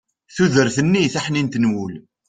tudert-nni 0.35 1.05
taḥnint 1.13 1.55
n 1.59 1.69
wul 1.71 1.93